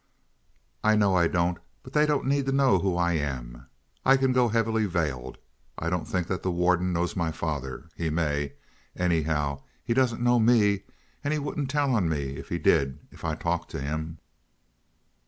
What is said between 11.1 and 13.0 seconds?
and he wouldn't tell on me if he did